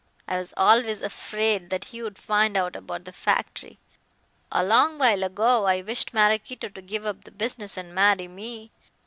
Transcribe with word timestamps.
I 0.27 0.37
was 0.39 0.51
always 0.57 1.03
afraid 1.03 1.69
that 1.69 1.85
he 1.93 2.01
would 2.01 2.17
find 2.17 2.57
out 2.57 2.75
about 2.75 3.05
the 3.05 3.11
factory. 3.11 3.77
A 4.51 4.63
long 4.63 4.97
while 4.97 5.21
ago 5.23 5.65
I 5.67 5.83
wished 5.83 6.11
Maraquito 6.11 6.69
to 6.69 6.81
give 6.81 7.05
up 7.05 7.23
the 7.23 7.29
business 7.31 7.77
and 7.77 7.93
marry 7.93 8.27
me. 8.27 8.71